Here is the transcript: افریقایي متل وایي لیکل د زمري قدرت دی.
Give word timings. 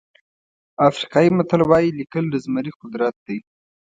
افریقایي 0.89 1.29
متل 1.37 1.61
وایي 1.69 1.89
لیکل 1.99 2.23
د 2.29 2.35
زمري 2.45 2.71
قدرت 2.81 3.15
دی. 3.27 3.37